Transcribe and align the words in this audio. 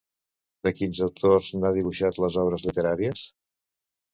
De 0.67 0.71
quins 0.77 1.01
autors 1.09 1.49
n'ha 1.59 1.71
dibuixat 1.75 2.19
les 2.25 2.39
obres 2.45 2.67
literàries? 2.71 3.23